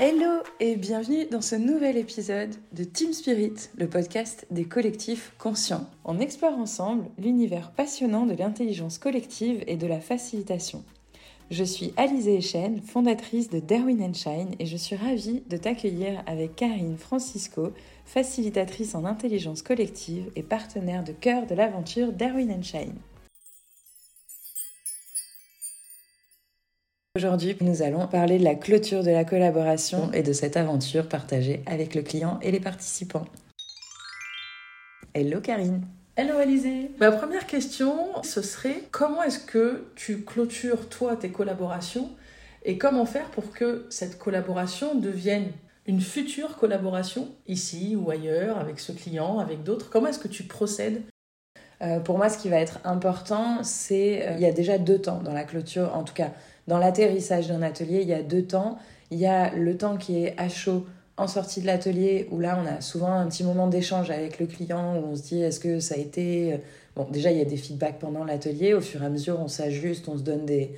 [0.00, 5.90] Hello et bienvenue dans ce nouvel épisode de Team Spirit, le podcast des collectifs conscients.
[6.04, 10.84] On explore ensemble l'univers passionnant de l'intelligence collective et de la facilitation.
[11.50, 16.54] Je suis Alizée Echen, fondatrice de Darwin Shine et je suis ravie de t'accueillir avec
[16.54, 17.72] Karine Francisco,
[18.04, 23.00] facilitatrice en intelligence collective et partenaire de cœur de l'aventure Darwin Shine.
[27.16, 31.62] Aujourd'hui, nous allons parler de la clôture de la collaboration et de cette aventure partagée
[31.66, 33.24] avec le client et les participants.
[35.14, 35.82] Hello Karine.
[36.16, 42.10] Hello Alizé Ma première question, ce serait comment est-ce que tu clôtures toi tes collaborations
[42.64, 45.50] et comment faire pour que cette collaboration devienne
[45.86, 49.88] une future collaboration ici ou ailleurs avec ce client, avec d'autres?
[49.90, 51.02] Comment est-ce que tu procèdes?
[51.80, 55.00] Euh, Pour moi, ce qui va être important, c'est euh, il y a déjà deux
[55.00, 56.32] temps dans la clôture, en tout cas
[56.68, 58.78] dans l'atterrissage d'un atelier, il y a deux temps.
[59.10, 60.84] Il y a le temps qui est à chaud
[61.16, 64.46] en sortie de l'atelier, où là, on a souvent un petit moment d'échange avec le
[64.46, 66.52] client, où on se dit, est-ce que ça a été...
[66.52, 66.56] Euh,
[66.94, 68.74] bon, déjà, il y a des feedbacks pendant l'atelier.
[68.74, 70.70] Au fur et à mesure, on s'ajuste, on se donne des,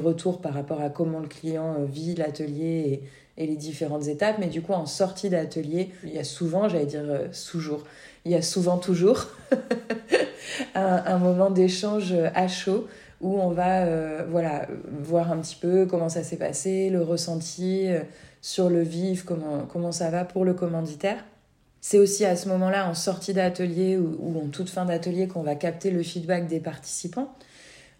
[0.00, 3.04] retours par rapport à comment le client euh, vit l'atelier
[3.38, 4.36] et, les différentes étapes.
[4.40, 7.84] Mais du coup, en sortie d'atelier, il y a souvent, j'allais dire euh, toujours,
[8.24, 9.28] il y a souvent toujours
[10.74, 12.88] un moment d'échange à chaud
[13.20, 17.86] où on va euh, voilà, voir un petit peu comment ça s'est passé, le ressenti
[17.88, 18.00] euh,
[18.40, 21.24] sur le vif, comment, comment ça va pour le commanditaire.
[21.80, 25.54] C'est aussi à ce moment-là, en sortie d'atelier ou, en toute fin d'atelier, qu'on va
[25.54, 27.32] capter le feedback des participants.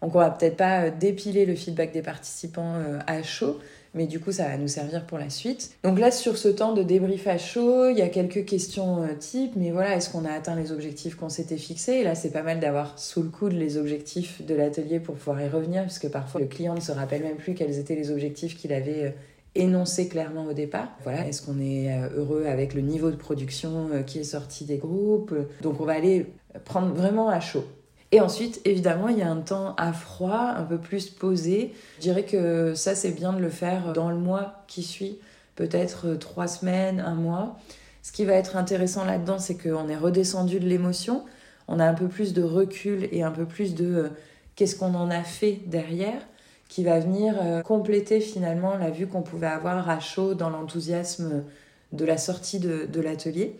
[0.01, 3.59] Donc on va peut-être pas euh, dépiler le feedback des participants à chaud,
[3.93, 5.71] mais du coup ça va nous servir pour la suite.
[5.83, 9.15] Donc là sur ce temps de débrief à chaud, il y a quelques questions euh,
[9.17, 11.93] type, mais voilà, est-ce qu'on a atteint les objectifs qu'on s'était fixés?
[11.93, 15.41] Et là c'est pas mal d'avoir sous le coude les objectifs de l'atelier pour pouvoir
[15.41, 18.57] y revenir, puisque parfois le client ne se rappelle même plus quels étaient les objectifs
[18.57, 19.11] qu'il avait euh,
[19.55, 20.89] énoncés clairement au départ.
[21.03, 24.77] Voilà, est-ce qu'on est euh, heureux avec le niveau de production qui est sorti des
[24.77, 25.33] groupes?
[25.61, 26.27] Donc on va aller
[26.65, 27.63] prendre vraiment à chaud.
[28.11, 31.73] Et ensuite, évidemment, il y a un temps à froid, un peu plus posé.
[31.97, 35.19] Je dirais que ça, c'est bien de le faire dans le mois qui suit,
[35.55, 37.57] peut-être euh, trois semaines, un mois.
[38.01, 41.23] Ce qui va être intéressant là-dedans, c'est qu'on est redescendu de l'émotion,
[41.67, 44.09] on a un peu plus de recul et un peu plus de euh,
[44.55, 46.21] qu'est-ce qu'on en a fait derrière,
[46.67, 51.43] qui va venir euh, compléter finalement la vue qu'on pouvait avoir à chaud dans l'enthousiasme
[51.91, 53.55] de la sortie de, de l'atelier.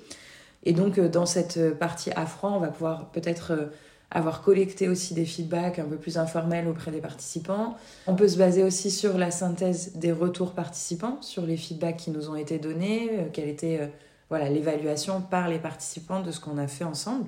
[0.63, 3.69] Et donc, dans cette partie à froid, on va pouvoir peut-être
[4.11, 7.75] avoir collecté aussi des feedbacks un peu plus informels auprès des participants.
[8.07, 12.11] On peut se baser aussi sur la synthèse des retours participants, sur les feedbacks qui
[12.11, 13.87] nous ont été donnés, euh, quelle était euh,
[14.29, 17.25] voilà l'évaluation par les participants de ce qu'on a fait ensemble.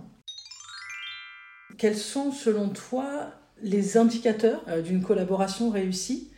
[1.78, 3.28] Quels sont selon toi
[3.62, 6.32] les indicateurs euh, d'une collaboration réussie?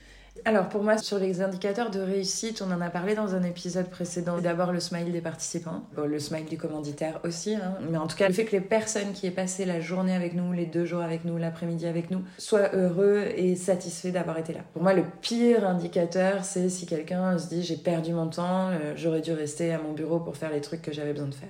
[0.46, 3.90] Alors pour moi, sur les indicateurs de réussite, on en a parlé dans un épisode
[3.90, 4.40] précédent.
[4.40, 7.78] D'abord le smile des participants, le smile du commanditaire aussi, hein.
[7.90, 10.34] mais en tout cas le fait que les personnes qui aient passé la journée avec
[10.34, 14.54] nous, les deux jours avec nous, l'après-midi avec nous, soient heureux et satisfaits d'avoir été
[14.54, 14.62] là.
[14.74, 18.94] Pour moi, le pire indicateur, c'est si quelqu'un se dit j'ai perdu mon temps, euh,
[18.96, 21.50] j'aurais dû rester à mon bureau pour faire les trucs que j'avais besoin de faire.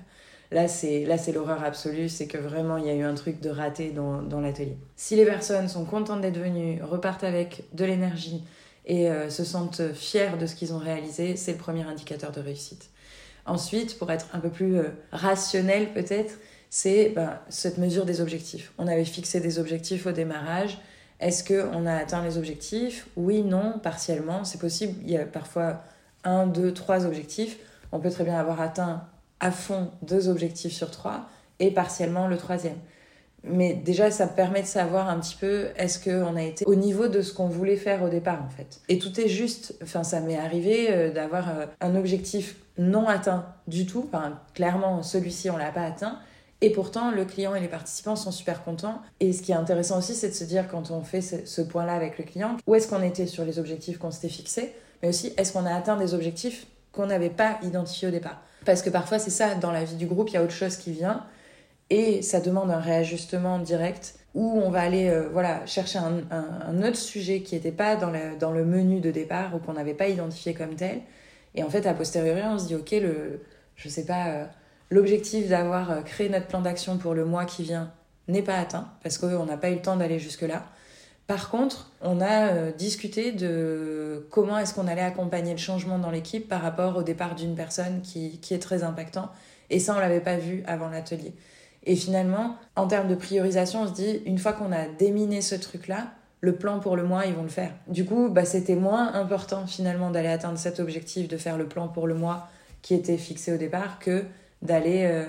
[0.52, 3.40] Là, c'est là c'est l'horreur absolue, c'est que vraiment il y a eu un truc
[3.40, 4.78] de raté dans, dans l'atelier.
[4.96, 8.44] Si les personnes sont contentes d'être venues, repartent avec de l'énergie,
[8.86, 12.42] et euh, se sentent fiers de ce qu'ils ont réalisé, c'est le premier indicateur de
[12.42, 12.90] réussite.
[13.46, 16.36] Ensuite, pour être un peu plus euh, rationnel peut-être,
[16.70, 18.74] c'est ben, cette mesure des objectifs.
[18.78, 20.80] On avait fixé des objectifs au démarrage.
[21.20, 23.08] Est-ce qu'on a atteint les objectifs?
[23.16, 24.44] Oui, non, partiellement.
[24.44, 25.00] C'est possible.
[25.04, 25.84] Il y a parfois
[26.24, 27.58] un, deux, trois objectifs.
[27.92, 29.08] On peut très bien avoir atteint
[29.40, 31.30] à fond deux objectifs sur trois
[31.60, 32.78] et partiellement le troisième.
[33.44, 37.08] Mais déjà, ça permet de savoir un petit peu est-ce qu'on a été au niveau
[37.08, 38.80] de ce qu'on voulait faire au départ, en fait.
[38.88, 39.76] Et tout est juste.
[39.84, 44.10] Enfin, ça m'est arrivé euh, d'avoir euh, un objectif non atteint du tout.
[44.12, 46.20] Enfin, clairement, celui-ci, on l'a pas atteint.
[46.62, 49.02] Et pourtant, le client et les participants sont super contents.
[49.20, 51.94] Et ce qui est intéressant aussi, c'est de se dire, quand on fait ce, point-là
[51.94, 55.34] avec le client, où est-ce qu'on était sur les objectifs qu'on s'était fixés, mais aussi,
[55.36, 58.42] est-ce qu'on a atteint des objectifs qu'on n'avait pas identifiés au départ?
[58.66, 60.78] Parce que parfois, c'est ça, dans la vie du groupe, il y a autre chose
[60.78, 61.26] qui vient
[61.90, 66.98] et ça demande un réajustement direct où on va aller euh, voilà, chercher un, autre
[66.98, 70.08] sujet qui n'était pas dans le, dans le menu de départ ou qu'on n'avait pas
[70.08, 71.02] identifié comme tel.
[71.56, 73.42] Et en fait, a posteriori, on se dit, OK, le,
[73.76, 74.46] je sais pas, euh,
[74.90, 77.92] l'objectif d'avoir euh, créé notre plan d'action pour le mois qui vient
[78.28, 80.66] n'est pas atteint parce qu'on n'a pas eu le temps d'aller jusque-là.
[81.28, 86.50] Par contre, on a discuté de comment est-ce qu'on allait accompagner le changement dans l'équipe
[86.50, 89.32] par rapport au départ d'une personne qui, qui est très impactant.
[89.70, 91.34] Et ça, on l'avait pas vu avant l'atelier.
[91.86, 95.56] Et finalement, en termes de priorisation, on se dit, une fois qu'on a déminé ce
[95.56, 97.72] truc-là, le plan pour le mois, ils vont le faire.
[97.88, 101.88] Du coup, bah, c'était moins important finalement d'aller atteindre cet objectif, de faire le plan
[101.88, 102.48] pour le mois
[102.82, 104.26] qui était fixé au départ, que
[104.62, 105.26] d'aller euh,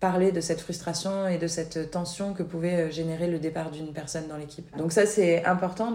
[0.00, 3.92] parler de cette frustration et de cette tension que pouvait euh, générer le départ d'une
[3.92, 4.76] personne dans l'équipe.
[4.76, 5.92] Donc ça, c'est important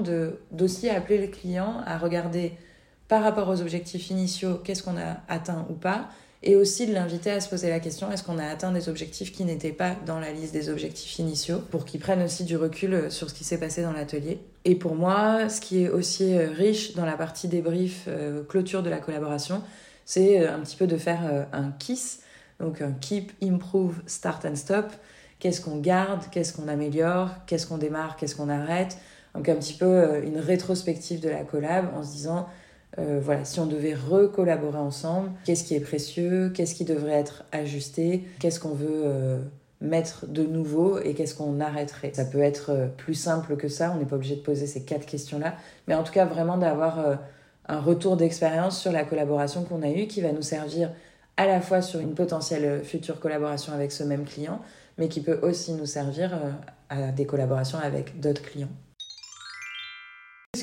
[0.52, 2.54] d'aussi appeler les clients à regarder
[3.08, 6.08] par rapport aux objectifs initiaux, qu'est-ce qu'on a atteint ou pas,
[6.44, 9.32] et aussi de l'inviter à se poser la question est-ce qu'on a atteint des objectifs
[9.32, 12.94] qui n'étaient pas dans la liste des objectifs initiaux pour qu'ils prennent aussi du recul
[12.94, 14.40] euh, sur ce qui s'est passé dans l'atelier.
[14.66, 18.82] Et pour moi, ce qui est aussi euh, riche dans la partie débrief, euh, clôture
[18.82, 19.62] de la collaboration,
[20.06, 22.22] c'est un petit peu de faire un KISS,
[22.60, 24.88] donc un Keep, Improve, Start and Stop.
[25.40, 28.98] Qu'est-ce qu'on garde, qu'est-ce qu'on améliore, qu'est-ce qu'on démarre, qu'est-ce qu'on arrête.
[29.36, 32.48] Donc un petit peu une rétrospective de la collab en se disant
[33.00, 37.46] euh, voilà, si on devait recollaborer ensemble, qu'est-ce qui est précieux, qu'est-ce qui devrait être
[37.52, 39.40] ajusté, qu'est-ce qu'on veut euh,
[39.80, 42.12] mettre de nouveau et qu'est-ce qu'on arrêterait.
[42.14, 44.84] Ça peut être euh, plus simple que ça, on n'est pas obligé de poser ces
[44.84, 45.56] quatre questions-là,
[45.88, 47.20] mais en tout cas vraiment d'avoir
[47.68, 50.92] un retour d'expérience sur la collaboration qu'on a eue qui va nous servir
[51.38, 54.62] à la fois sur une potentielle future collaboration avec ce même client,
[54.98, 56.38] mais qui peut aussi nous servir
[56.90, 58.68] à des collaborations avec d'autres clients.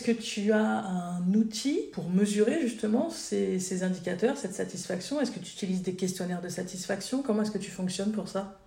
[0.08, 5.20] Que tu as un outil pour mesurer justement ces, indicateurs, cette satisfaction?
[5.20, 7.20] Est-ce que tu utilises des questionnaires de satisfaction?
[7.20, 8.58] Comment est-ce que tu fonctionnes pour ça?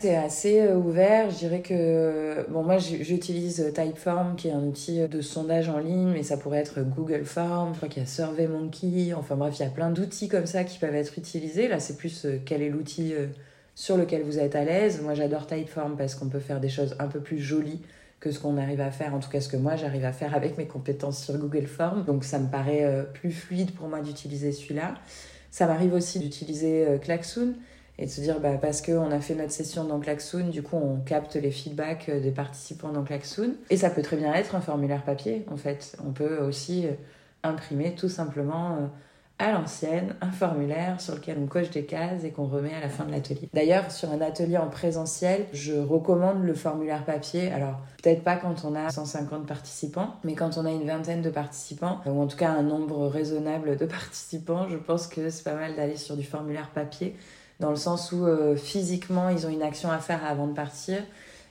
[0.00, 1.30] C'est assez euh, ouvert.
[1.30, 6.10] Je dirais que bon, moi j'utilise Typeform qui est un outil de sondage en ligne,
[6.12, 7.72] mais ça pourrait être Google Form.
[7.72, 9.14] Je crois qu'il y a SurveyMonkey.
[9.14, 11.68] Enfin bref, il y a plein d'outils comme ça qui peuvent être utilisés.
[11.68, 13.28] Là, c'est plus euh, quel est l'outil euh,
[13.74, 15.00] sur lequel vous êtes à l'aise?
[15.00, 17.80] Moi, j'adore Typeform parce qu'on peut faire des choses un peu plus jolies
[18.22, 20.36] que ce qu'on arrive à faire, en tout cas ce que moi j'arrive à faire
[20.36, 22.04] avec mes compétences sur Google Forms.
[22.04, 24.94] Donc ça me paraît euh, plus fluide pour moi d'utiliser celui-là.
[25.50, 27.54] Ça m'arrive aussi d'utiliser euh, Klaxoon
[27.98, 30.76] et de se dire bah, parce qu'on a fait notre session dans Klaxoon, du coup
[30.76, 33.54] on capte les feedbacks euh, des participants dans Klaxoon.
[33.70, 35.96] Et ça peut très bien être un formulaire papier en fait.
[36.06, 36.86] On peut aussi
[37.42, 38.88] imprimer tout simplement
[39.42, 42.88] à l'ancienne un formulaire sur lequel on coche des cases et qu'on remet à la
[42.88, 43.48] fin de l'atelier.
[43.52, 47.50] D'ailleurs, sur un atelier en présentiel, je recommande le formulaire papier.
[47.50, 51.30] Alors, peut-être pas quand on a 150 participants, mais quand on a une vingtaine de
[51.30, 55.54] participants, ou en tout cas un nombre raisonnable de participants, je pense que c'est pas
[55.54, 57.16] mal d'aller sur du formulaire papier,
[57.58, 60.98] dans le sens où euh, physiquement, ils ont une action à faire avant de partir,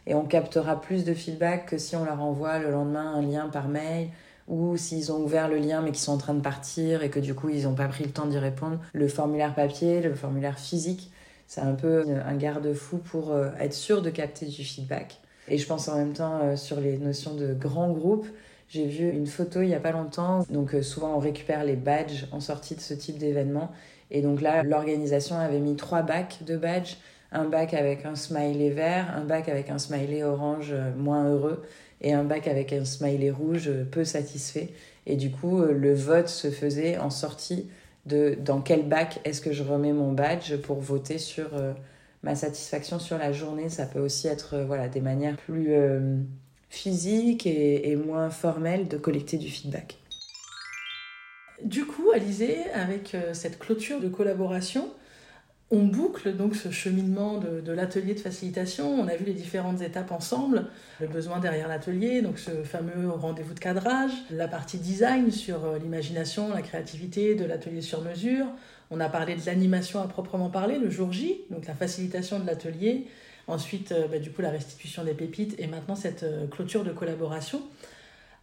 [0.07, 3.49] et on captera plus de feedback que si on leur envoie le lendemain un lien
[3.49, 4.07] par mail
[4.51, 7.19] ou s'ils ont ouvert le lien mais qu'ils sont en train de partir et que
[7.19, 10.59] du coup ils n'ont pas pris le temps d'y répondre, le formulaire papier, le formulaire
[10.59, 11.09] physique,
[11.47, 15.19] c'est un peu un garde-fou pour euh, être sûr de capter du feedback.
[15.47, 18.27] Et je pense en même temps euh, sur les notions de grands groupes.
[18.67, 20.45] J'ai vu une photo il n'y a pas longtemps.
[20.49, 23.71] Donc euh, souvent on récupère les badges en sortie de ce type d'événement.
[24.11, 26.97] Et donc là, l'organisation avait mis trois bacs de badges.
[27.33, 31.63] Un bac avec un smiley vert, un bac avec un smiley orange moins heureux
[32.01, 34.69] et un bac avec un smiley rouge peu satisfait.
[35.05, 37.67] Et du coup, euh, le vote se faisait en sortie
[38.05, 41.73] de dans quel bac est-ce que je remets mon badge pour voter sur euh,
[42.23, 43.69] ma satisfaction sur la journée?
[43.69, 45.71] Ça peut aussi être euh, voilà, des manières plus
[46.69, 49.97] physiques et, et, moins formelles de collecter du feedback.
[51.63, 54.89] Du coup, Alizé, avec cette clôture de collaboration,
[55.71, 58.93] on boucle donc ce cheminement de, l'atelier de facilitation.
[58.93, 60.67] On a vu les différentes étapes ensemble,
[60.99, 65.79] le besoin derrière l'atelier, donc ce fameux rendez-vous de cadrage, la partie design sur euh,
[65.79, 68.47] l'imagination, la créativité de l'atelier sur mesure.
[68.91, 72.45] On a parlé de l'animation à proprement parler, le jour J, donc la facilitation de
[72.45, 73.07] l'atelier.
[73.47, 76.91] Ensuite, euh, bah, du coup, la restitution des pépites et maintenant cette euh, clôture de
[76.91, 77.61] collaboration.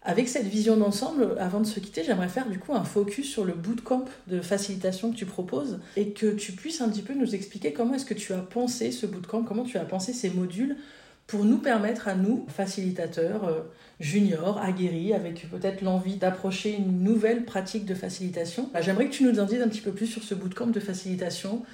[0.08, 3.44] Avec cette vision d'ensemble, avant de se quitter, j'aimerais faire du coup un focus sur
[3.44, 7.34] le bootcamp de facilitation que tu proposes et que tu puisses un petit peu nous
[7.34, 10.78] expliquer comment est-ce que tu as pensé ce bootcamp, comment tu as pensé ces modules
[11.26, 13.60] pour nous permettre à nous, facilitateurs euh,
[14.00, 18.70] juniors, aguerris, avec peut-être l'envie d'approcher une nouvelle pratique de facilitation.
[18.72, 20.80] Bah, j'aimerais que tu nous en dises un petit peu plus sur ce bootcamp de
[20.80, 21.66] facilitation.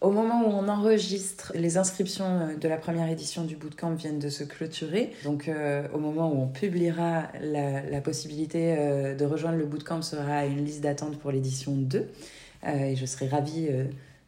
[0.00, 4.18] Au moment où on enregistre, les inscriptions euh, de la première édition du bootcamp viennent
[4.18, 5.12] de se clôturer.
[5.24, 8.76] Donc euh, au moment où on publiera, la, possibilité
[9.18, 12.08] de rejoindre le bootcamp sera une liste d'attente pour l'édition 2.
[12.66, 13.68] et je serai ravie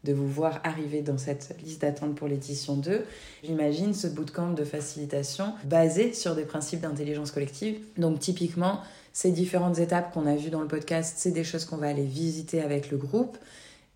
[0.05, 3.05] de vous voir arriver dans cette liste d'attente pour l'édition 2.
[3.45, 7.79] J'imagine ce bootcamp de facilitation basé sur des principes d'intelligence collective.
[7.99, 8.81] Donc typiquement,
[9.13, 12.05] ces différentes étapes qu'on a vues dans le podcast, c'est des choses qu'on va aller
[12.05, 13.37] visiter avec le groupe.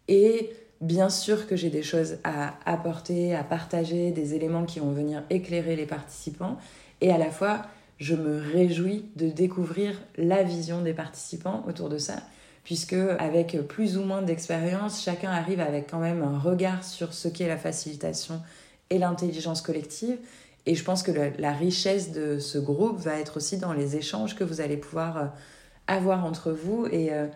[0.09, 0.51] Et
[0.85, 5.23] bien sûr que j'ai des choses à apporter, à partager, des éléments qui vont venir
[5.31, 6.59] éclairer les participants.
[7.01, 7.63] Et à la fois,
[7.99, 12.17] je me réjouis de découvrir la vision des participants autour de ça
[12.65, 17.29] puisque avec plus ou moins d'expérience, chacun arrive avec quand même un regard sur ce
[17.29, 18.41] qu'est la facilitation
[18.91, 20.17] et l'intelligence collective.
[20.67, 24.35] Et je pense que la richesse de ce groupe va être aussi dans les échanges
[24.35, 25.27] que vous allez pouvoir euh,
[25.87, 26.87] avoir entre vous.
[26.91, 27.27] Et, euh,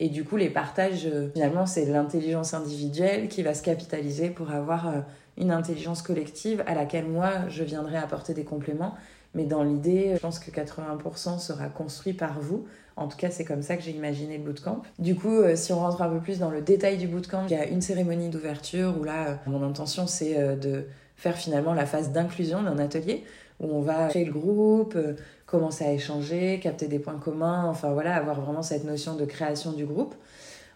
[0.00, 4.50] et du coup, les partages, euh, finalement, c'est l'intelligence individuelle qui va se capitaliser pour
[4.50, 5.04] avoir
[5.38, 8.94] une intelligence collective à laquelle moi, je viendrai apporter des compléments.
[9.34, 12.66] Mais dans l'idée, je pense que 80% sera construit par vous.
[12.96, 14.82] En tout cas, c'est comme ça que j'ai imaginé le bootcamp.
[14.98, 17.54] Du coup, si on rentre un peu plus dans le détail du bootcamp, il y
[17.54, 20.86] a une cérémonie d'ouverture où là, mon intention, c'est de
[21.16, 23.24] faire finalement la phase d'inclusion d'un atelier
[23.60, 25.14] où on va créer le groupe, euh,
[25.46, 29.72] commencer à échanger, capter des points communs, enfin voilà, avoir vraiment cette notion de création
[29.72, 30.14] du groupe.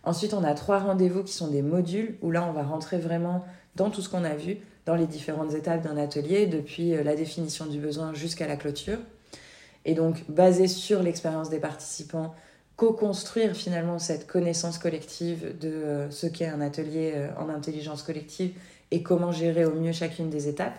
[0.05, 3.45] Ensuite, on a trois rendez-vous qui sont des modules où là, on va rentrer vraiment
[3.77, 7.15] dans tout ce qu'on a vu, dans les différentes étapes d'un atelier, depuis euh, la
[7.17, 8.99] définition du besoin jusqu'à la clôture.
[9.85, 12.35] Et donc, basé sur l'expérience des participants,
[12.77, 18.53] co-construire finalement cette connaissance collective de euh, ce qu'est un atelier en intelligence collective
[18.91, 20.79] et comment gérer au mieux chacune des étapes.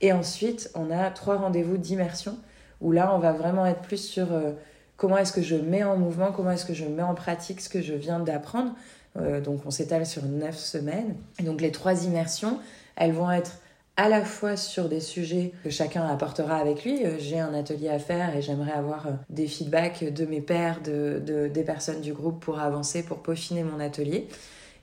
[0.00, 2.36] Et ensuite, on a trois rendez-vous d'immersion
[2.80, 4.52] où là, on va vraiment être plus sur euh,
[4.96, 7.68] comment est-ce que je mets en mouvement, comment est-ce que je mets en pratique ce
[7.68, 8.72] que je viens d'apprendre.
[9.18, 11.16] Euh, donc, on s'étale sur neuf semaines.
[11.42, 12.58] Donc, les trois immersions,
[12.96, 13.58] elles vont être
[13.96, 17.04] à la fois sur des sujets que chacun apportera avec lui.
[17.04, 21.48] Euh, j'ai un atelier à faire et j'aimerais avoir des feedbacks de mes pairs, de,
[21.52, 24.28] des personnes du groupe pour avancer, pour peaufiner mon atelier.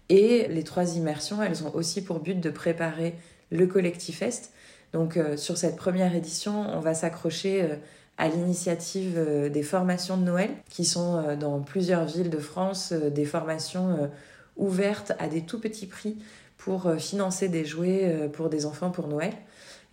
[0.10, 3.16] Et les trois immersions, elles ont aussi pour but de préparer
[3.52, 4.52] le Collectifest.
[4.94, 7.76] Donc euh, sur cette première édition, on va s'accrocher euh,
[8.18, 13.26] à l'initiative euh, des formations de Noël, qui sont dans plusieurs villes de France, des
[13.26, 14.10] formations
[14.56, 16.18] ouvertes à des tout petits prix
[16.58, 19.34] pour financer des jouets pour des enfants pour Noël.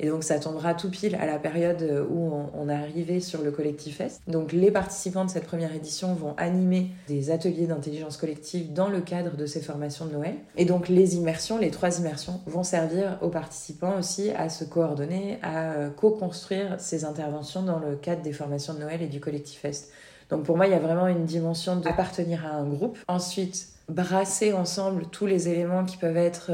[0.00, 3.50] Et donc ça tombera tout pile à la période où on, est arrivé sur le
[3.50, 4.20] Collectif Fest.
[4.26, 9.00] Donc les participants de cette première édition vont animer des ateliers d'intelligence collective dans le
[9.00, 10.34] cadre de ces formations de Noël.
[10.56, 15.38] Et donc les immersions, les trois immersions, vont servir aux participants aussi à se coordonner,
[15.42, 19.60] à euh, co-construire ces interventions dans le cadre des formations de Noël et du Collectif
[19.60, 19.92] Fest.
[20.30, 22.98] Donc pour moi, il y a vraiment une dimension d'appartenir à un groupe.
[23.08, 26.50] Ensuite, brasser ensemble tous les éléments qui peuvent être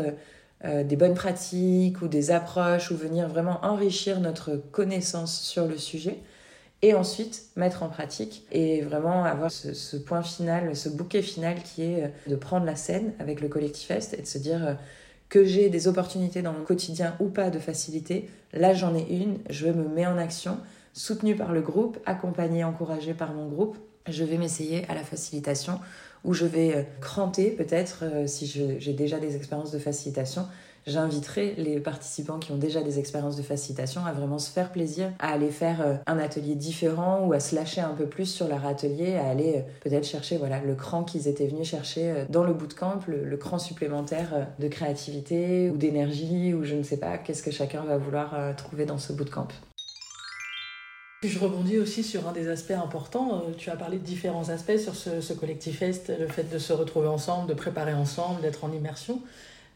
[0.64, 5.78] euh, des bonnes pratiques ou des approches ou venir vraiment enrichir notre connaissance sur le
[5.78, 6.18] sujet
[6.82, 11.82] et ensuite mettre en pratique et vraiment avoir ce, point final, ce bouquet final qui
[11.82, 14.74] est euh, de prendre la scène avec le collectif Est et de se dire euh,
[15.28, 19.38] que j'ai des opportunités dans mon quotidien ou pas de facilité, là j'en ai une,
[19.48, 20.58] je me mets en action,
[20.92, 25.78] soutenu par le groupe, accompagné, encouragé par mon groupe, je vais m'essayer à la facilitation
[26.24, 30.46] où je vais euh, cranter peut-être, euh, si j'ai déjà des expériences de facilitation,
[30.86, 35.12] j'inviterai les participants qui ont déjà des expériences de facilitation à vraiment se faire plaisir,
[35.18, 38.48] à aller faire euh, un atelier différent ou à se lâcher un peu plus sur
[38.48, 42.54] leur atelier, à aller peut-être chercher voilà, le cran qu'ils étaient venus chercher dans le
[42.54, 47.42] bootcamp, le, le cran supplémentaire de créativité ou d'énergie ou je ne sais pas, qu'est-ce
[47.42, 49.48] que chacun va vouloir trouver dans ce bootcamp.
[51.22, 53.42] Je rebondis aussi sur un des aspects importants.
[53.44, 56.58] Euh, tu as parlé de différents aspects sur ce, ce collectif Est, le fait de
[56.58, 59.20] se retrouver ensemble, de préparer ensemble, d'être en immersion.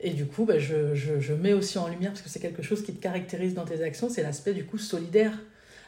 [0.00, 2.94] Et du coup, bah, je, mets aussi en lumière, parce que c'est quelque chose qui
[2.94, 5.32] te caractérise dans tes actions, c'est l'aspect du coup solidaire.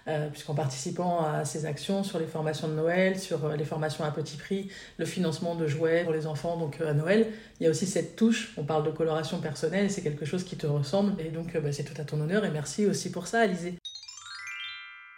[0.08, 4.04] Euh, puisqu'en participant à ces actions sur les formations de Noël, sur euh, les formations
[4.04, 7.26] à petit prix, le financement de jouets pour les enfants donc à Noël,
[7.58, 10.56] il y a aussi cette touche, on parle de coloration personnelle, c'est quelque chose qui
[10.56, 13.40] te ressemble, et donc bah, c'est tout à ton honneur, et merci aussi pour ça,
[13.40, 13.74] Alizé.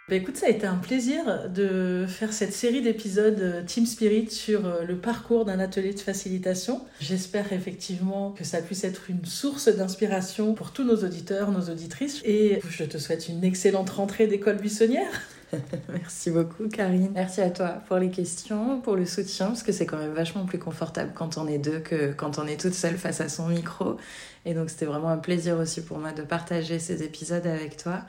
[0.09, 4.31] Bah, écoute, ça a été un plaisir de faire cette série d'épisodes euh, Team Spirit
[4.31, 6.81] sur euh, le parcours d'un atelier de facilitation.
[6.99, 12.23] J'espère effectivement que ça puisse être une source d'inspiration pour tous nos auditeurs, nos auditrices.
[12.25, 15.11] Et je te souhaite une excellente rentrée d'école buissonnière.
[15.89, 17.11] Merci beaucoup Karine.
[17.13, 20.47] Merci à toi pour les questions, pour le soutien, parce que c'est quand même vachement
[20.47, 23.47] plus confortable quand on est deux que quand on est toute seule face à son
[23.47, 23.97] micro.
[24.45, 28.05] Et donc c'était vraiment un plaisir aussi pour moi de partager ces épisodes avec toi.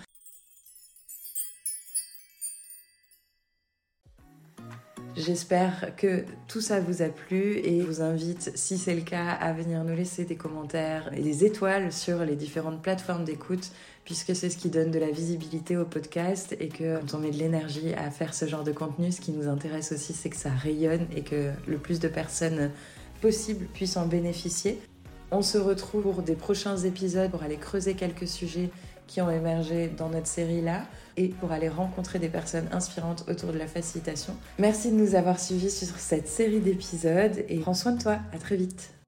[5.17, 9.29] J'espère que tout ça vous a plu et je vous invite, si c'est le cas,
[9.29, 13.73] à venir nous laisser des commentaires et des étoiles sur les différentes plateformes d'écoute,
[14.05, 17.33] puisque c'est ce qui donne de la visibilité au podcast et que quand on met
[17.33, 20.37] de l'énergie à faire ce genre de contenu, ce qui nous intéresse aussi, c'est que
[20.37, 22.71] ça rayonne et que le plus de personnes
[23.21, 24.81] possible puissent en bénéficier.
[25.33, 28.71] On se retrouve pour des prochains épisodes pour aller creuser quelques sujets
[29.11, 30.83] qui ont émergé dans notre série là
[31.17, 34.37] et pour aller rencontrer des personnes inspirantes autour de la facilitation.
[34.59, 38.19] Merci de nous avoir suivis sur cette série d'épisodes et prends soin de toi.
[38.33, 39.00] À très vite.